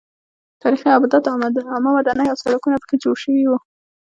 [0.61, 1.23] تاریخي ابدات
[1.73, 3.57] عامه ودانۍ او سړکونه پکې جوړ شوي وو.